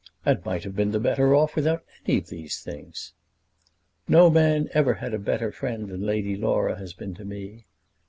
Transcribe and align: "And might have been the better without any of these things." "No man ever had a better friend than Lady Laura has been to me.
"And 0.25 0.43
might 0.43 0.63
have 0.63 0.75
been 0.75 0.89
the 0.89 0.99
better 0.99 1.29
without 1.55 1.83
any 2.07 2.17
of 2.17 2.29
these 2.29 2.59
things." 2.59 3.13
"No 4.07 4.31
man 4.31 4.67
ever 4.73 4.95
had 4.95 5.13
a 5.13 5.19
better 5.19 5.51
friend 5.51 5.89
than 5.89 6.01
Lady 6.01 6.35
Laura 6.35 6.75
has 6.79 6.93
been 6.93 7.13
to 7.13 7.23
me. 7.23 7.67